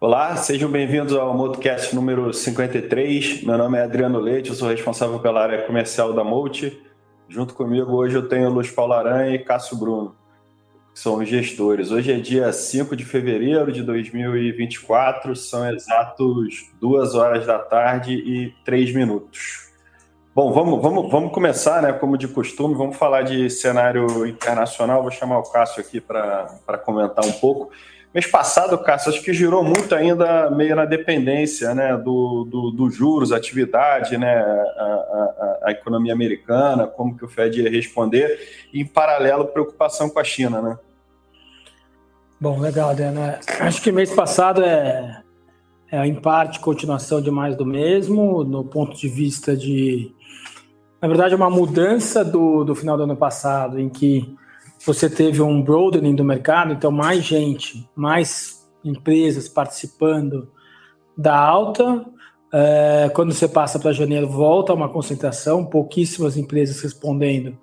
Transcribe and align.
Olá, 0.00 0.36
sejam 0.36 0.70
bem-vindos 0.70 1.14
ao 1.14 1.32
Motocast 1.32 1.94
número 1.94 2.32
53. 2.32 3.44
Meu 3.44 3.56
nome 3.56 3.78
é 3.78 3.84
Adriano 3.84 4.18
Leite, 4.18 4.50
eu 4.50 4.54
sou 4.54 4.68
responsável 4.68 5.18
pela 5.20 5.42
área 5.42 5.62
comercial 5.66 6.12
da 6.12 6.22
Multi. 6.22 6.82
Junto 7.28 7.54
comigo 7.54 7.92
hoje 7.92 8.16
eu 8.16 8.28
tenho 8.28 8.50
Luiz 8.50 8.70
Paulo 8.70 8.92
Aranha 8.92 9.34
e 9.34 9.38
Cássio 9.38 9.78
Bruno, 9.78 10.14
são 10.94 11.24
gestores. 11.24 11.90
Hoje 11.90 12.12
é 12.12 12.16
dia 12.16 12.52
5 12.52 12.94
de 12.94 13.04
fevereiro 13.04 13.72
de 13.72 13.82
2024, 13.82 15.34
são 15.34 15.68
exatos 15.68 16.70
duas 16.80 17.16
horas 17.16 17.44
da 17.44 17.58
tarde 17.58 18.14
e 18.14 18.54
três 18.64 18.94
minutos. 18.94 19.64
Bom, 20.32 20.52
vamos, 20.52 20.80
vamos, 20.80 21.10
vamos 21.10 21.32
começar, 21.32 21.82
né? 21.82 21.92
Como 21.92 22.16
de 22.16 22.28
costume, 22.28 22.74
vamos 22.74 22.96
falar 22.96 23.22
de 23.22 23.50
cenário 23.50 24.26
internacional. 24.26 25.02
Vou 25.02 25.10
chamar 25.10 25.38
o 25.38 25.50
Cássio 25.50 25.80
aqui 25.80 26.00
para 26.00 26.78
comentar 26.84 27.24
um 27.24 27.32
pouco. 27.32 27.70
Mês 28.14 28.28
passado, 28.28 28.78
Cássio, 28.78 29.10
acho 29.10 29.22
que 29.22 29.32
girou 29.32 29.64
muito 29.64 29.92
ainda 29.92 30.48
meio 30.48 30.76
na 30.76 30.84
dependência 30.84 31.74
né, 31.74 31.96
do, 31.96 32.44
do, 32.44 32.70
do 32.70 32.88
juros, 32.88 33.32
atividade, 33.32 34.16
né, 34.16 34.36
a, 34.36 34.84
a, 34.84 35.58
a, 35.64 35.70
economia 35.72 36.12
americana, 36.12 36.86
como 36.86 37.16
que 37.16 37.24
o 37.24 37.28
Fed 37.28 37.60
ia 37.60 37.68
responder, 37.68 38.68
e 38.72 38.80
em 38.80 38.86
paralelo, 38.86 39.46
preocupação 39.46 40.08
com 40.08 40.20
a 40.20 40.24
China, 40.24 40.62
né? 40.62 40.78
Bom, 42.40 42.58
legal, 42.58 42.94
Dana. 42.94 43.38
Acho 43.60 43.80
que 43.80 43.92
mês 43.92 44.12
passado 44.12 44.62
é, 44.62 45.22
é, 45.90 46.06
em 46.06 46.14
parte, 46.14 46.58
continuação 46.58 47.20
de 47.20 47.30
mais 47.30 47.56
do 47.56 47.64
mesmo, 47.64 48.42
no 48.42 48.64
ponto 48.64 48.96
de 48.96 49.08
vista 49.08 49.56
de, 49.56 50.12
na 51.00 51.06
verdade, 51.06 51.34
uma 51.34 51.48
mudança 51.48 52.24
do, 52.24 52.64
do 52.64 52.74
final 52.74 52.96
do 52.96 53.04
ano 53.04 53.16
passado, 53.16 53.78
em 53.78 53.88
que 53.88 54.34
você 54.84 55.08
teve 55.08 55.40
um 55.40 55.62
broadening 55.62 56.14
do 56.14 56.24
mercado, 56.24 56.72
então 56.72 56.90
mais 56.90 57.22
gente, 57.22 57.88
mais 57.94 58.68
empresas 58.84 59.48
participando 59.48 60.50
da 61.16 61.38
alta. 61.38 62.04
É, 62.52 63.10
quando 63.14 63.32
você 63.32 63.48
passa 63.48 63.78
para 63.78 63.92
janeiro, 63.92 64.28
volta 64.28 64.74
uma 64.74 64.88
concentração, 64.88 65.64
pouquíssimas 65.64 66.36
empresas 66.36 66.80
respondendo 66.80 67.56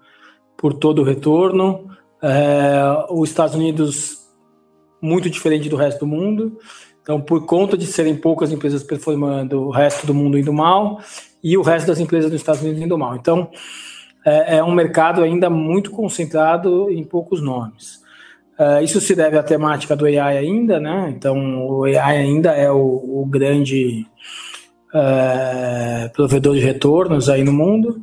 por 0.58 0.74
todo 0.74 1.02
o 1.02 1.06
retorno. 1.06 1.88
É, 2.22 2.82
os 3.10 3.30
Estados 3.30 3.56
Unidos 3.56 4.21
muito 5.02 5.30
diferente 5.30 5.68
do 5.68 5.76
resto 5.76 6.02
do 6.02 6.08
mundo. 6.08 6.58
Então, 7.02 7.20
por 7.20 7.46
conta 7.46 7.78
de 7.78 7.88
serem 7.88 8.16
poucas 8.16 8.52
empresas 8.52 8.84
performando, 8.84 9.62
o 9.64 9.72
resto 9.72 10.06
do 10.06 10.14
mundo 10.14 10.38
indo 10.38 10.54
mal 10.54 11.00
e 11.44 11.58
o 11.58 11.62
resto 11.62 11.88
das 11.88 12.00
empresas 12.00 12.30
dos 12.30 12.40
Estados 12.40 12.62
Unidos 12.62 12.82
indo 12.82 12.98
mal. 12.98 13.16
Então, 13.16 13.50
é, 14.26 14.58
é 14.58 14.64
um 14.64 14.72
mercado 14.72 15.24
ainda 15.24 15.50
muito 15.50 15.90
concentrado 15.92 16.90
em 16.92 17.04
poucos 17.04 17.42
nomes. 17.42 18.02
É, 18.58 18.84
isso 18.84 19.02
se 19.02 19.16
deve 19.16 19.38
à 19.38 19.44
temática 19.44 19.96
do 19.96 20.06
AI 20.06 20.38
ainda, 20.38 20.80
né? 20.80 21.12
Então, 21.16 21.68
o 21.68 21.86
AI 21.86 22.18
ainda 22.18 22.52
é 22.52 22.72
o, 22.72 22.78
o 22.78 23.26
grande 23.26 24.06
é, 24.94 26.10
provedor 26.14 26.54
de 26.54 26.62
retornos 26.62 27.30
aí 27.30 27.44
no 27.44 27.52
mundo. 27.52 28.02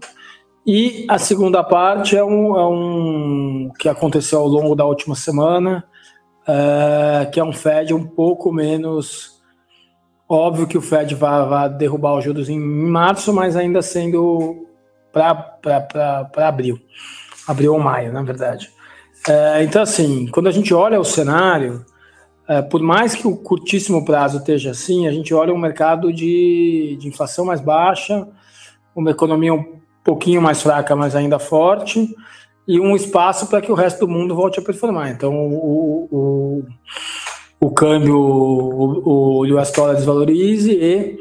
E 0.67 1.07
a 1.09 1.19
segunda 1.19 1.63
parte 1.63 2.17
é 2.17 2.25
um, 2.25 2.59
é 2.59 2.67
um 2.67 3.71
que 3.79 3.89
aconteceu 3.89 4.41
ao 4.41 4.49
longo 4.49 4.75
da 4.75 4.85
última 4.85 5.15
semana, 5.15 5.85
é, 6.49 7.27
que 7.27 7.39
é 7.39 7.45
um 7.45 7.53
Fed 7.53 7.93
um 7.93 8.05
pouco 8.05 8.51
menos 8.51 9.39
óbvio 10.29 10.67
que 10.67 10.77
o 10.77 10.83
Fed 10.83 11.15
vai, 11.15 11.69
derrubar 11.71 12.17
os 12.17 12.25
juros 12.25 12.49
em 12.49 12.59
março, 12.59 13.33
mas 13.33 13.57
ainda 13.57 13.81
sendo 13.83 14.67
para 15.13 15.59
abril. 16.37 16.79
Abril 17.47 17.73
ou 17.73 17.81
maio, 17.81 18.13
na 18.13 18.23
verdade. 18.23 18.71
É, 19.27 19.63
então, 19.63 19.83
assim, 19.83 20.27
quando 20.29 20.49
a 20.49 20.53
gente 20.53 20.73
olha 20.75 21.01
o 21.01 21.05
cenário, 21.05 21.85
é, 22.47 22.61
por 22.61 22.81
mais 22.83 23.15
que 23.15 23.27
o 23.27 23.37
curtíssimo 23.37 24.05
prazo 24.05 24.39
esteja 24.39 24.71
assim, 24.71 25.07
a 25.07 25.11
gente 25.11 25.33
olha 25.33 25.53
um 25.53 25.59
mercado 25.59 26.13
de, 26.13 26.97
de 27.01 27.09
inflação 27.09 27.45
mais 27.45 27.61
baixa, 27.61 28.29
uma 28.95 29.11
economia 29.11 29.55
um 29.55 29.81
pouquinho 30.05 30.43
mais 30.43 30.63
fraca, 30.63 30.95
mas 30.95 31.17
ainda 31.17 31.39
forte, 31.39 32.15
e 32.69 32.79
um 32.79 32.95
espaço 32.95 33.47
para 33.47 33.63
que 33.63 33.73
o 33.73 33.75
resto 33.75 34.01
do 34.01 34.13
mundo 34.13 34.35
volte 34.35 34.61
a 34.61 34.63
performar. 34.63 35.11
Então, 35.11 35.35
o, 35.35 36.09
o, 36.13 36.65
o 37.59 37.71
câmbio, 37.71 38.15
o, 38.15 39.41
o 39.41 39.59
US 39.59 39.73
dollar 39.73 39.95
desvalorize 39.95 40.71
e 40.71 41.19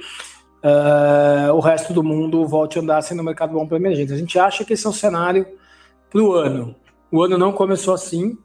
uh, 0.61 1.53
o 1.53 1.61
resto 1.61 1.93
do 1.93 2.03
mundo 2.03 2.45
volte 2.45 2.77
a 2.77 2.81
andar 2.81 3.01
sendo 3.01 3.21
um 3.21 3.25
mercado 3.25 3.53
bom 3.53 3.65
para 3.65 3.77
emergentes. 3.77 4.13
A 4.13 4.17
gente 4.17 4.37
acha 4.37 4.65
que 4.65 4.73
esse 4.73 4.85
é 4.85 4.89
o 4.89 4.93
cenário 4.93 5.47
para 6.09 6.21
o 6.21 6.33
ano. 6.33 6.75
O 7.09 7.23
ano 7.23 7.37
não 7.37 7.53
começou 7.53 7.93
assim, 7.93 8.37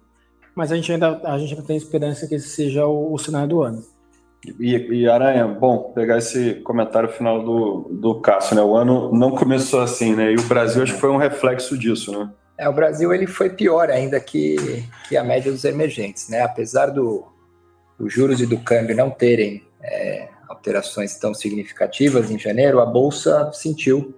mas 0.54 0.70
a 0.70 0.76
gente 0.76 0.92
ainda, 0.92 1.20
a 1.24 1.36
gente 1.38 1.54
ainda 1.54 1.66
tem 1.66 1.76
esperança 1.76 2.28
que 2.28 2.36
esse 2.36 2.50
seja 2.50 2.86
o, 2.86 3.12
o 3.12 3.19
cenário 3.19 3.48
do 3.48 3.62
ano. 3.62 3.82
E, 4.60 4.76
e, 4.76 5.08
Aranha, 5.08 5.48
bom, 5.48 5.92
pegar 5.92 6.19
esse 6.19 6.54
comentário 6.62 7.08
final 7.08 7.44
do, 7.44 7.88
do 7.90 8.20
Cássio, 8.20 8.54
né? 8.54 8.62
O 8.62 8.76
ano 8.76 9.12
não 9.12 9.32
começou 9.32 9.80
assim, 9.80 10.14
né? 10.14 10.32
E 10.32 10.36
o 10.36 10.42
Brasil 10.42 10.84
acho 10.84 10.94
que 10.94 11.00
foi 11.00 11.10
um 11.10 11.16
reflexo 11.16 11.76
disso, 11.76 12.12
né? 12.12 12.30
É, 12.62 12.69
o 12.69 12.73
Brasil 12.73 13.12
ele 13.12 13.27
foi 13.27 13.50
pior 13.50 13.91
ainda 13.91 14.21
que, 14.21 14.84
que 15.09 15.17
a 15.17 15.25
média 15.25 15.50
dos 15.50 15.65
emergentes, 15.65 16.28
né? 16.28 16.43
Apesar 16.43 16.87
do, 16.87 17.27
dos 17.99 18.12
juros 18.12 18.41
e 18.41 18.47
do 18.47 18.56
câmbio 18.56 18.95
não 18.95 19.11
terem 19.11 19.67
é, 19.83 20.28
alterações 20.49 21.17
tão 21.17 21.34
significativas 21.34 22.31
em 22.31 22.39
janeiro, 22.39 22.78
a 22.78 22.87
bolsa 22.87 23.50
sentiu. 23.53 24.15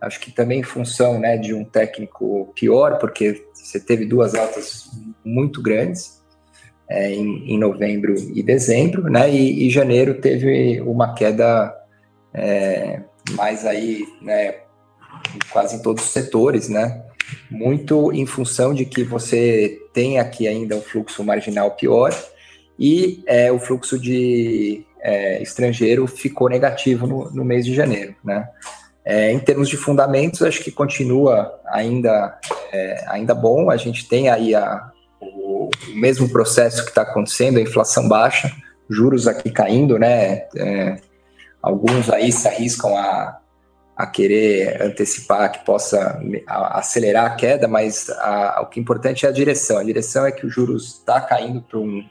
Acho 0.00 0.18
que 0.18 0.32
também 0.32 0.58
em 0.58 0.64
função 0.64 1.20
né, 1.20 1.36
de 1.36 1.54
um 1.54 1.64
técnico 1.64 2.52
pior, 2.52 2.98
porque 2.98 3.46
você 3.54 3.78
teve 3.78 4.04
duas 4.04 4.34
altas 4.34 4.90
muito 5.24 5.62
grandes 5.62 6.20
é, 6.88 7.12
em, 7.12 7.52
em, 7.52 7.58
novembro 7.58 8.12
e 8.34 8.42
dezembro, 8.42 9.04
né? 9.04 9.30
E, 9.30 9.68
e 9.68 9.70
janeiro 9.70 10.20
teve 10.20 10.80
uma 10.80 11.14
queda 11.14 11.72
é, 12.34 13.02
mais 13.34 13.64
aí, 13.64 14.04
né? 14.20 14.62
Quase 15.52 15.76
em 15.76 15.82
todos 15.82 16.02
os 16.02 16.10
setores, 16.10 16.68
né? 16.68 17.04
Muito 17.50 18.12
em 18.12 18.26
função 18.26 18.74
de 18.74 18.84
que 18.84 19.02
você 19.02 19.80
tem 19.92 20.18
aqui 20.18 20.46
ainda 20.46 20.76
um 20.76 20.80
fluxo 20.80 21.24
marginal 21.24 21.72
pior 21.72 22.14
e 22.78 23.22
é, 23.26 23.50
o 23.50 23.58
fluxo 23.58 23.98
de 23.98 24.84
é, 25.00 25.42
estrangeiro 25.42 26.06
ficou 26.06 26.48
negativo 26.48 27.06
no, 27.06 27.30
no, 27.30 27.44
mês 27.44 27.64
de 27.64 27.74
janeiro, 27.74 28.14
né? 28.24 28.48
É, 29.04 29.32
em 29.32 29.38
termos 29.38 29.68
de 29.68 29.76
fundamentos, 29.76 30.42
acho 30.42 30.62
que 30.62 30.70
continua 30.70 31.58
ainda, 31.66 32.38
é, 32.70 33.04
ainda 33.08 33.34
bom. 33.34 33.70
A 33.70 33.76
gente 33.76 34.06
tem 34.06 34.28
aí 34.28 34.54
a, 34.54 34.90
o, 35.20 35.70
o 35.88 35.94
mesmo 35.94 36.28
processo 36.28 36.84
que 36.84 36.90
está 36.90 37.02
acontecendo, 37.02 37.58
a 37.58 37.62
inflação 37.62 38.06
baixa, 38.06 38.52
juros 38.88 39.26
aqui 39.26 39.50
caindo, 39.50 39.98
né? 39.98 40.46
É, 40.54 40.96
alguns 41.62 42.10
aí 42.10 42.30
se 42.30 42.46
arriscam 42.46 42.96
a, 42.96 43.38
a 43.98 44.06
querer 44.06 44.80
antecipar 44.80 45.50
que 45.50 45.64
possa 45.64 46.22
acelerar 46.46 47.26
a 47.26 47.34
queda, 47.34 47.66
mas 47.66 48.08
a, 48.10 48.60
o 48.62 48.66
que 48.66 48.78
é 48.78 48.82
importante 48.82 49.26
é 49.26 49.28
a 49.28 49.32
direção. 49.32 49.76
A 49.76 49.82
direção 49.82 50.24
é 50.24 50.30
que 50.30 50.46
o 50.46 50.48
juros 50.48 50.98
está 50.98 51.20
caindo 51.20 51.60
para 51.60 51.80
um 51.80 52.04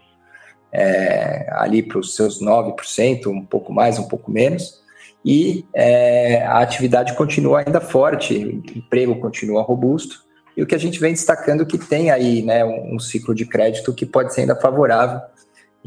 é, 0.70 1.48
ali 1.52 1.81
para 1.81 1.98
os 1.98 2.14
seus 2.14 2.42
9%, 2.42 3.28
um 3.28 3.46
pouco 3.46 3.72
mais, 3.72 3.98
um 3.98 4.03
pouco 4.03 4.30
menos, 4.30 4.84
e 5.24 5.66
é, 5.74 6.44
a 6.44 6.59
atividade 6.59 7.16
continua 7.16 7.64
ainda 7.66 7.80
forte, 7.80 8.36
o 8.36 8.78
emprego 8.78 9.16
continua 9.22 9.62
robusto, 9.62 10.25
e 10.58 10.62
o 10.62 10.68
que 10.68 10.75
a 10.75 10.78
gente 10.78 11.00
vem 11.00 11.14
destacando 11.14 11.64
é 11.64 11.66
que 11.66 11.78
tem 11.78 12.12
aí 12.12 12.42
né, 12.42 12.66
um, 12.66 12.96
um 12.96 13.00
ciclo 13.00 13.34
de 13.34 13.46
crédito 13.46 13.94
que 13.94 14.06
pode 14.06 14.34
ser 14.34 14.42
ainda 14.42 14.58
favorável. 14.58 15.22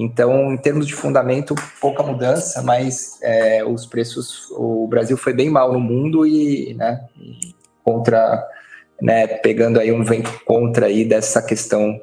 Então, 0.00 0.50
em 0.50 0.56
termos 0.56 0.87
de 0.87 0.94
fundamento, 0.94 1.55
pouca 1.78 2.03
mudança, 2.03 2.62
mas 2.62 3.19
é, 3.22 3.62
os 3.62 3.84
preços, 3.84 4.50
o 4.53 4.87
Brasil 4.87 5.15
foi 5.15 5.34
bem 5.34 5.50
mal 5.50 5.75
no 5.75 5.78
mundo 5.78 6.26
e 6.26 6.73
né, 6.73 7.06
contra, 7.85 8.43
né, 9.02 9.26
pegando 9.26 9.79
aí 9.79 9.93
um 9.93 10.02
vento 10.02 10.32
contra 10.47 10.87
aí 10.87 11.05
dessa 11.05 11.43
questão 11.43 12.00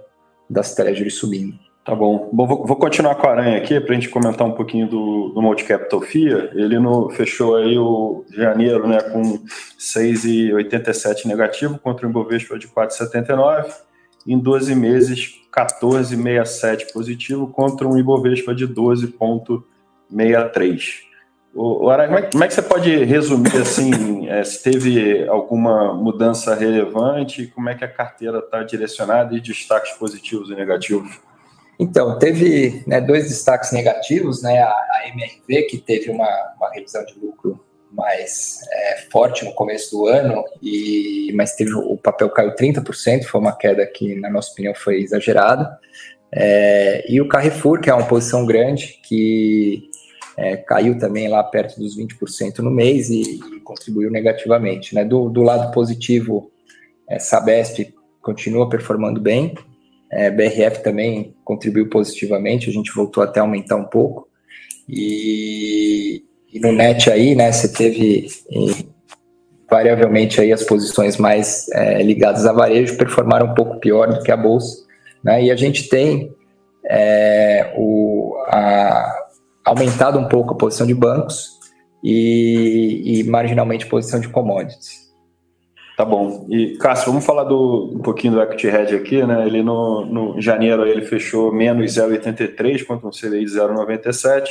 das 0.47 0.75
treasuries 0.75 1.15
subindo. 1.15 1.57
Tá 1.83 1.95
bom. 1.95 2.29
Bom, 2.31 2.45
vou, 2.45 2.67
vou 2.67 2.75
continuar 2.75 3.15
com 3.15 3.25
a 3.25 3.31
Aranha 3.31 3.57
aqui 3.57 3.79
para 3.79 3.93
a 3.93 3.95
gente 3.95 4.09
comentar 4.09 4.45
um 4.45 4.51
pouquinho 4.51 4.87
do, 4.87 5.29
do 5.29 5.41
Multicapital 5.41 6.01
FIA. 6.01 6.51
Ele 6.53 6.77
no, 6.77 7.09
fechou 7.09 7.55
aí 7.55 7.79
o 7.79 8.25
janeiro 8.29 8.87
né, 8.87 9.01
com 9.01 9.39
6,87 9.79 11.25
negativo 11.25 11.79
contra 11.79 12.05
o 12.05 12.09
Ibovespa 12.11 12.59
de 12.59 12.67
4,79. 12.67 13.86
Em 14.27 14.37
12 14.37 14.75
meses, 14.75 15.41
14,67 15.55 16.91
positivo 16.91 17.47
contra 17.47 17.87
um 17.87 17.97
Ibovespa 17.97 18.53
de 18.53 18.67
12,63. 18.67 21.07
O, 21.55 21.89
Aranha, 21.89 22.09
como 22.09 22.19
é, 22.19 22.23
como 22.29 22.43
é, 22.43 22.47
que 22.47 22.53
você 22.53 22.61
pode 22.61 23.03
resumir 23.05 23.57
assim, 23.57 24.27
é, 24.29 24.43
se 24.45 24.61
teve 24.61 25.25
alguma 25.27 25.91
mudança 25.93 26.53
relevante, 26.53 27.47
como 27.47 27.69
é 27.69 27.75
que 27.75 27.83
a 27.83 27.87
carteira 27.87 28.37
está 28.39 28.61
direcionada 28.61 29.35
e 29.35 29.41
destaques 29.41 29.93
positivos 29.93 30.51
e 30.51 30.55
negativos? 30.55 31.19
Então, 31.79 32.19
teve 32.19 32.83
né, 32.85 33.01
dois 33.01 33.27
destaques 33.27 33.71
negativos, 33.71 34.43
né? 34.43 34.59
A, 34.59 34.69
a, 34.69 35.07
MRV, 35.07 35.63
que 35.63 35.77
teve 35.77 36.11
uma, 36.11 36.29
uma 36.57 36.69
revisão 36.71 37.03
de 37.05 37.17
lucro 37.19 37.59
mais 37.91 38.59
é, 38.71 38.97
forte 39.11 39.45
no 39.45 39.53
começo 39.53 39.91
do 39.91 40.07
ano, 40.07 40.43
e 40.61 41.31
mas 41.35 41.55
teve 41.55 41.73
o 41.73 41.97
papel 41.97 42.29
caiu 42.29 42.55
30%, 42.55 43.23
foi 43.23 43.41
uma 43.41 43.55
queda 43.55 43.85
que, 43.85 44.15
na 44.15 44.29
nossa 44.29 44.51
opinião, 44.51 44.73
foi 44.75 45.01
exagerada. 45.01 45.77
É, 46.31 47.05
e 47.09 47.21
o 47.21 47.27
Carrefour, 47.27 47.79
que 47.79 47.89
é 47.89 47.93
uma 47.93 48.07
posição 48.07 48.45
grande, 48.45 48.99
que 49.03 49.89
é, 50.37 50.57
caiu 50.57 50.97
também 50.97 51.27
lá 51.27 51.43
perto 51.43 51.79
dos 51.79 51.97
20% 51.97 52.59
no 52.59 52.69
mês 52.69 53.09
e, 53.09 53.21
e 53.21 53.59
contribuiu 53.61 54.11
negativamente. 54.11 54.93
Né? 54.93 55.03
Do, 55.03 55.29
do 55.29 55.41
lado 55.41 55.71
positivo, 55.73 56.51
é, 57.09 57.17
Sabesp 57.17 57.93
continua 58.21 58.69
performando 58.69 59.21
bem, 59.21 59.55
é, 60.11 60.29
BRF 60.29 60.83
também 60.83 61.35
contribuiu 61.43 61.89
positivamente, 61.89 62.69
a 62.69 62.73
gente 62.73 62.93
voltou 62.93 63.23
até 63.23 63.39
a 63.39 63.43
aumentar 63.43 63.77
um 63.77 63.85
pouco. 63.85 64.27
E, 64.87 66.23
e 66.53 66.59
no 66.59 66.71
net 66.71 67.09
aí, 67.09 67.35
né, 67.35 67.51
você 67.51 67.67
teve 67.67 68.27
variavelmente 69.69 70.39
aí 70.39 70.53
as 70.53 70.63
posições 70.63 71.17
mais 71.17 71.67
é, 71.73 72.01
ligadas 72.01 72.45
a 72.45 72.53
varejo 72.53 72.97
performaram 72.97 73.47
um 73.47 73.53
pouco 73.53 73.79
pior 73.79 74.07
do 74.07 74.23
que 74.23 74.31
a 74.31 74.37
bolsa, 74.37 74.85
né? 75.23 75.43
E 75.43 75.51
a 75.51 75.55
gente 75.55 75.89
tem 75.89 76.31
é, 76.89 77.73
o, 77.77 78.37
a, 78.47 79.25
aumentado 79.65 80.17
um 80.17 80.27
pouco 80.27 80.53
a 80.53 80.57
posição 80.57 80.87
de 80.87 80.93
bancos 80.93 81.59
e, 82.01 83.19
e 83.19 83.23
marginalmente 83.25 83.85
a 83.85 83.89
posição 83.89 84.19
de 84.19 84.29
commodities. 84.29 85.05
Tá 85.97 86.05
bom. 86.05 86.45
E, 86.49 86.77
Cássio, 86.77 87.07
vamos 87.07 87.25
falar 87.25 87.43
do, 87.43 87.91
um 87.93 87.99
pouquinho 87.99 88.33
do 88.33 88.41
Equity 88.41 88.67
Hedge 88.67 88.95
aqui, 88.95 89.25
né? 89.25 89.45
Ele 89.45 89.63
no, 89.63 90.05
no 90.05 90.41
janeiro 90.41 90.85
ele 90.85 91.01
fechou 91.01 91.51
menos 91.51 91.91
0,83 91.91 92.85
contra 92.85 93.07
um 93.07 93.11
CDI 93.11 93.43
de 93.43 93.51
0,97 93.51 94.47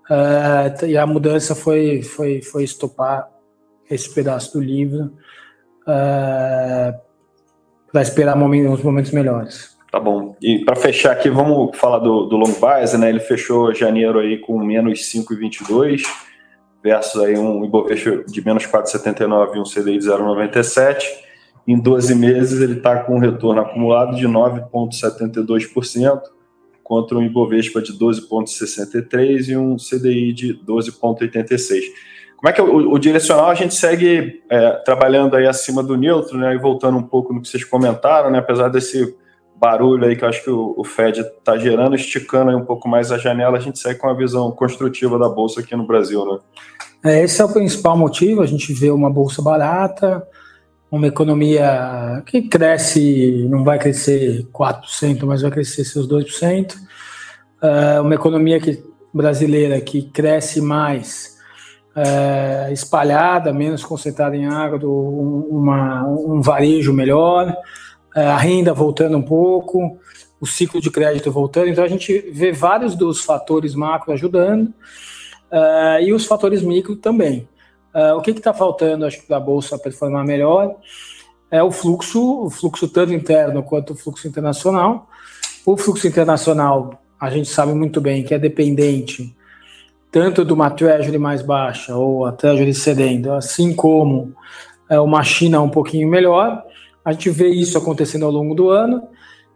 É, 0.09 0.87
e 0.87 0.97
a 0.97 1.05
mudança 1.05 1.53
foi, 1.53 2.01
foi, 2.01 2.41
foi 2.41 2.63
estopar 2.63 3.29
esse 3.89 4.13
pedaço 4.13 4.53
do 4.53 4.63
livro 4.63 5.11
é, 5.87 6.93
para 7.91 8.01
esperar 8.01 8.35
momentos, 8.35 8.81
momentos 8.81 9.11
melhores. 9.11 9.77
Tá 9.91 9.99
bom. 9.99 10.37
E 10.41 10.63
para 10.63 10.77
fechar 10.77 11.11
aqui, 11.11 11.29
vamos 11.29 11.77
falar 11.77 11.99
do, 11.99 12.25
do 12.25 12.37
long 12.37 12.53
base, 12.59 12.97
né? 12.97 13.09
Ele 13.09 13.19
fechou 13.19 13.75
janeiro 13.75 14.19
aí 14.19 14.37
com 14.37 14.57
menos 14.57 14.99
5,22 15.11 16.03
versus 16.81 17.21
aí 17.21 17.37
um 17.37 17.65
Ibovespa 17.65 18.23
de 18.25 18.45
menos 18.45 18.65
4,79 18.65 19.55
e 19.55 19.59
um 19.59 19.63
CDI 19.63 19.97
de 19.97 20.07
0,97. 20.07 21.03
Em 21.67 21.79
12 21.79 22.15
meses 22.15 22.61
ele 22.61 22.77
está 22.77 23.03
com 23.03 23.15
um 23.15 23.19
retorno 23.19 23.61
acumulado 23.61 24.15
de 24.15 24.27
9,72% 24.27 26.21
contra 26.83 27.17
um 27.17 27.23
Ibovespa 27.23 27.81
de 27.81 27.93
12,63 27.93 29.47
e 29.47 29.57
um 29.57 29.77
CDI 29.77 30.33
de 30.33 30.53
12,86. 30.65 31.81
Como 32.35 32.49
é 32.49 32.53
que 32.53 32.59
é 32.59 32.63
o, 32.63 32.91
o, 32.91 32.97
direcional 32.97 33.49
a 33.49 33.55
gente 33.55 33.75
segue 33.75 34.41
é, 34.49 34.71
trabalhando 34.83 35.35
aí 35.35 35.47
acima 35.47 35.83
do 35.83 35.95
neutro, 35.95 36.37
né? 36.37 36.55
E 36.55 36.57
voltando 36.57 36.97
um 36.97 37.03
pouco 37.03 37.33
no 37.33 37.41
que 37.41 37.47
vocês 37.47 37.63
comentaram, 37.63 38.31
né? 38.31 38.39
Apesar 38.39 38.67
desse 38.67 39.15
barulho 39.55 40.05
aí 40.05 40.15
que 40.15 40.23
eu 40.23 40.27
acho 40.27 40.43
que 40.43 40.49
o, 40.49 40.73
o 40.75 40.83
Fed 40.83 41.19
está 41.21 41.55
gerando, 41.55 41.95
esticando 41.95 42.49
aí 42.49 42.55
um 42.55 42.65
pouco 42.65 42.89
mais 42.89 43.11
a 43.11 43.17
janela, 43.19 43.57
a 43.57 43.61
gente 43.61 43.77
segue 43.77 43.99
com 43.99 44.09
a 44.09 44.13
visão 44.13 44.51
construtiva 44.51 45.19
da 45.19 45.29
bolsa 45.29 45.61
aqui 45.61 45.75
no 45.75 45.85
Brasil, 45.85 46.25
né? 46.25 46.39
É, 47.03 47.23
esse 47.23 47.39
é 47.41 47.45
o 47.45 47.53
principal 47.53 47.95
motivo, 47.95 48.41
a 48.41 48.47
gente 48.47 48.73
vê 48.73 48.89
uma 48.89 49.09
bolsa 49.09 49.41
barata, 49.41 50.27
uma 50.91 51.07
economia 51.07 52.21
que 52.25 52.41
cresce, 52.41 53.47
não 53.49 53.63
vai 53.63 53.79
crescer 53.79 54.45
4%, 54.53 55.23
mas 55.23 55.41
vai 55.41 55.49
crescer 55.49 55.85
seus 55.85 56.05
2%, 56.05 56.75
é, 57.61 58.01
uma 58.01 58.13
economia 58.13 58.59
que, 58.59 58.83
brasileira 59.13 59.79
que 59.79 60.01
cresce 60.01 60.59
mais, 60.59 61.37
é, 61.95 62.69
espalhada, 62.73 63.53
menos 63.53 63.85
concentrada 63.85 64.35
em 64.35 64.45
agro, 64.45 64.91
uma, 65.49 66.05
um 66.05 66.41
varejo 66.41 66.91
melhor, 66.91 67.55
é, 68.13 68.27
a 68.27 68.37
renda 68.37 68.73
voltando 68.73 69.17
um 69.17 69.21
pouco, 69.21 69.97
o 70.41 70.45
ciclo 70.45 70.81
de 70.81 70.91
crédito 70.91 71.31
voltando. 71.31 71.69
Então 71.69 71.83
a 71.83 71.87
gente 71.87 72.19
vê 72.33 72.51
vários 72.51 72.95
dos 72.95 73.23
fatores 73.23 73.75
macro 73.75 74.11
ajudando 74.11 74.73
uh, 75.51 76.01
e 76.01 76.11
os 76.11 76.25
fatores 76.25 76.63
micro 76.63 76.95
também. 76.95 77.47
Uh, 77.93 78.15
o 78.17 78.21
que 78.21 78.31
está 78.31 78.53
faltando, 78.53 79.05
acho 79.05 79.19
que 79.19 79.27
para 79.27 79.37
a 79.37 79.39
bolsa 79.39 79.77
performar 79.77 80.25
melhor 80.25 80.75
é 81.49 81.61
o 81.61 81.69
fluxo, 81.69 82.45
o 82.45 82.49
fluxo 82.49 82.87
tanto 82.87 83.13
interno 83.13 83.61
quanto 83.61 83.91
o 83.93 83.95
fluxo 83.95 84.27
internacional. 84.27 85.09
O 85.65 85.75
fluxo 85.75 86.07
internacional, 86.07 87.01
a 87.19 87.29
gente 87.29 87.49
sabe 87.49 87.73
muito 87.73 87.99
bem 87.99 88.23
que 88.23 88.33
é 88.33 88.39
dependente 88.39 89.35
tanto 90.09 90.43
de 90.43 90.51
uma 90.51 90.69
treasury 90.69 91.17
mais 91.17 91.41
baixa 91.41 91.95
ou 91.95 92.25
a 92.25 92.31
treasury 92.31 92.73
cedendo, 92.73 93.31
assim 93.31 93.73
como 93.73 94.33
é, 94.89 94.99
uma 94.99 95.23
China 95.23 95.61
um 95.61 95.69
pouquinho 95.69 96.07
melhor. 96.09 96.63
A 97.03 97.13
gente 97.13 97.29
vê 97.29 97.49
isso 97.49 97.77
acontecendo 97.77 98.25
ao 98.25 98.31
longo 98.31 98.53
do 98.53 98.69
ano. 98.69 99.07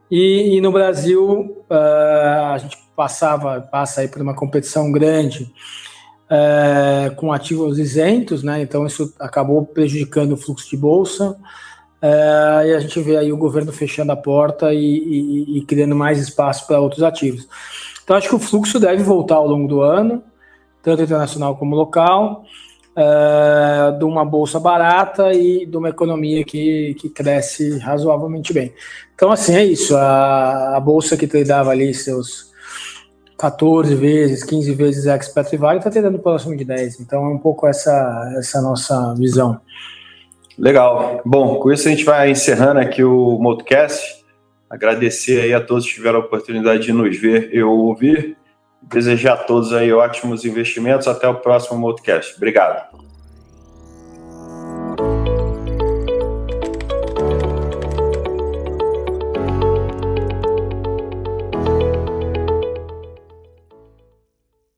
E, 0.10 0.56
e 0.56 0.62
no 0.62 0.72
Brasil, 0.72 1.66
uh, 1.70 2.54
a 2.54 2.58
gente 2.58 2.78
passava, 2.96 3.60
passa 3.60 4.02
aí 4.02 4.08
por 4.08 4.22
uma 4.22 4.34
competição 4.34 4.92
grande 4.92 5.52
uh, 6.30 7.16
com 7.16 7.32
ativos 7.32 7.80
isentos, 7.80 8.44
né? 8.44 8.62
Então 8.62 8.86
isso 8.86 9.14
acabou 9.20 9.66
prejudicando 9.66 10.34
o 10.34 10.38
fluxo 10.38 10.70
de 10.70 10.78
bolsa. 10.78 11.38
Uh, 12.02 12.66
e 12.68 12.74
a 12.74 12.80
gente 12.80 13.00
vê 13.00 13.18
aí 13.18 13.32
o 13.32 13.38
governo 13.38 13.72
fechando 13.72 14.12
a 14.12 14.16
porta 14.16 14.74
e, 14.74 14.78
e, 14.78 15.58
e 15.58 15.66
criando 15.66 15.96
mais 15.96 16.20
espaço 16.20 16.68
para 16.68 16.80
outros 16.80 17.02
ativos. 17.04 17.48
Então 18.04 18.16
acho 18.16 18.30
que 18.30 18.36
o 18.36 18.40
fluxo 18.40 18.80
deve 18.80 19.02
voltar 19.02 19.36
ao 19.36 19.48
longo 19.48 19.68
do 19.68 19.82
ano, 19.82 20.22
tanto 20.84 21.02
internacional 21.02 21.56
como 21.56 21.76
local 21.76 22.44
uh, 22.96 23.98
de 23.98 24.06
uma 24.06 24.24
bolsa 24.24 24.60
barata 24.60 25.34
e 25.34 25.66
de 25.66 25.76
uma 25.76 25.90
economia 25.90 26.44
que, 26.44 26.96
que 27.00 27.10
cresce 27.10 27.78
razoavelmente 27.80 28.54
bem. 28.54 28.74
Então, 29.14 29.32
assim, 29.32 29.56
é 29.56 29.66
isso. 29.66 29.96
A, 29.96 30.78
a 30.78 30.80
bolsa 30.80 31.18
que 31.18 31.28
dava 31.44 31.72
ali 31.72 31.94
seus 31.94 32.54
14 33.38 33.94
vezes, 33.96 34.44
15 34.44 34.74
vezes 34.74 35.06
expert 35.06 35.58
vale 35.58 35.80
está 35.80 35.90
tendo 35.90 36.18
próximo 36.20 36.56
de 36.56 36.64
10. 36.64 37.00
Então, 37.02 37.26
é 37.26 37.30
um 37.30 37.38
pouco 37.38 37.68
essa, 37.68 38.34
essa 38.38 38.62
nossa 38.62 39.14
visão. 39.16 39.60
Legal. 40.58 41.22
Bom, 41.26 41.60
com 41.60 41.72
isso 41.72 41.88
a 41.88 41.92
gente 41.92 42.06
vai 42.06 42.32
encerrando 42.32 42.80
aqui 42.80 43.04
o 43.04 43.38
Motocast. 43.40 44.24
Agradecer 44.70 45.42
aí 45.42 45.54
a 45.54 45.62
todos 45.62 45.86
que 45.86 45.96
tiveram 45.96 46.20
a 46.20 46.24
oportunidade 46.24 46.84
de 46.84 46.94
nos 46.94 47.18
ver 47.18 47.54
e 47.54 47.62
ouvir. 47.62 48.38
Desejar 48.82 49.34
a 49.34 49.38
todos 49.38 49.74
aí 49.74 49.92
ótimos 49.92 50.46
investimentos. 50.46 51.08
Até 51.08 51.28
o 51.28 51.36
próximo 51.36 51.78
Motocast. 51.78 52.36
Obrigado. 52.38 53.15